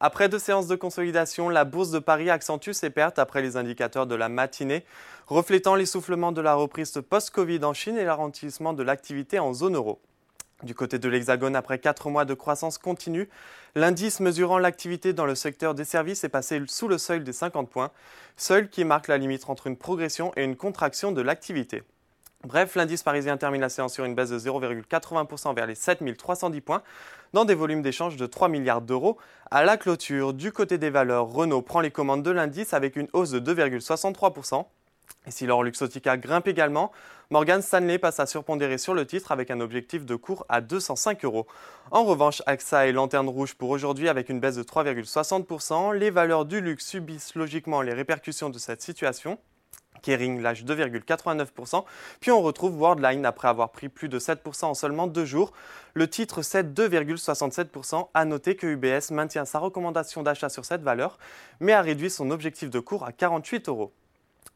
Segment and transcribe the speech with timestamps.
[0.00, 4.06] Après deux séances de consolidation, la bourse de Paris accentue ses pertes après les indicateurs
[4.06, 4.84] de la matinée,
[5.26, 10.00] reflétant l'essoufflement de la reprise post-Covid en Chine et l'alentissement de l'activité en zone euro.
[10.62, 13.28] Du côté de l'Hexagone, après quatre mois de croissance continue,
[13.74, 17.68] l'indice mesurant l'activité dans le secteur des services est passé sous le seuil des 50
[17.68, 17.90] points,
[18.36, 21.82] seuil qui marque la limite entre une progression et une contraction de l'activité.
[22.46, 26.82] Bref, l'indice parisien termine la séance sur une baisse de 0,80% vers les 7310 points,
[27.32, 29.18] dans des volumes d'échange de 3 milliards d'euros.
[29.50, 33.08] À la clôture, du côté des valeurs, Renault prend les commandes de l'indice avec une
[33.12, 34.66] hausse de 2,63%.
[35.26, 36.92] Et si l'or Luxotica grimpe également,
[37.30, 41.24] Morgan Stanley passe à surpondérer sur le titre avec un objectif de cours à 205
[41.24, 41.48] euros.
[41.90, 45.92] En revanche, AXA est lanterne rouge pour aujourd'hui avec une baisse de 3,60%.
[45.92, 49.38] Les valeurs du luxe subissent logiquement les répercussions de cette situation.
[50.02, 51.84] Kering lâche 2,89%,
[52.20, 55.52] puis on retrouve Worldline après avoir pris plus de 7% en seulement deux jours.
[55.94, 58.08] Le titre cède 2,67%.
[58.14, 61.18] À noter que UBS maintient sa recommandation d'achat sur cette valeur,
[61.60, 63.92] mais a réduit son objectif de cours à 48 euros.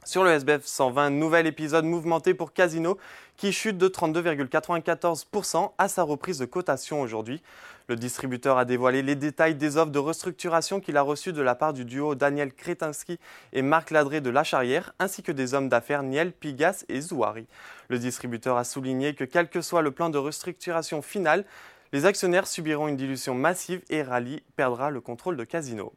[0.04, 2.98] Sur le SBF 120, nouvel épisode mouvementé pour Casino
[3.36, 7.40] qui chute de 32,94% à sa reprise de cotation aujourd'hui.
[7.86, 11.54] Le distributeur a dévoilé les détails des offres de restructuration qu'il a reçues de la
[11.54, 13.20] part du duo Daniel Kretinsky
[13.52, 17.46] et Marc Ladré de La Charrière, ainsi que des hommes d'affaires Niel Pigas et Zouari.
[17.88, 21.44] Le distributeur a souligné que quel que soit le plan de restructuration final,
[21.92, 25.92] les actionnaires subiront une dilution massive et Rally perdra le contrôle de Casino.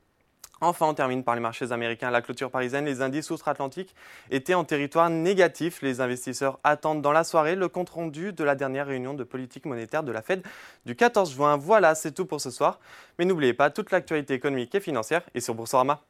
[0.62, 2.12] Enfin, on termine par les marchés américains.
[2.12, 3.94] La clôture parisienne, les indices outre-Atlantique
[4.32, 5.82] étaient en territoire négatif.
[5.82, 10.04] Les investisseurs attendent dans la soirée le compte-rendu de la dernière réunion de politique monétaire
[10.04, 10.44] de la Fed
[10.86, 11.58] du 14 juin.
[11.58, 12.80] Voilà, c'est tout pour ce soir.
[13.20, 16.02] Mais n'oubliez pas toute l'actualité économique et financière est sur Boursorama.